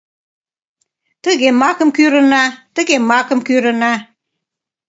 [1.23, 2.43] Тыге макым кӱрына,
[2.75, 3.93] тыге макым кӱрына.